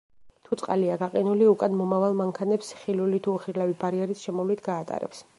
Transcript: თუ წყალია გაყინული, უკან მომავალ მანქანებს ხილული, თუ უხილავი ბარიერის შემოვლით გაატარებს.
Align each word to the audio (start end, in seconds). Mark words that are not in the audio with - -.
თუ 0.45 0.55
წყალია 0.59 0.93
გაყინული, 1.01 1.43
უკან 1.49 1.75
მომავალ 1.81 2.17
მანქანებს 2.21 2.71
ხილული, 2.79 3.19
თუ 3.27 3.35
უხილავი 3.41 3.77
ბარიერის 3.85 4.25
შემოვლით 4.29 4.65
გაატარებს. 4.69 5.21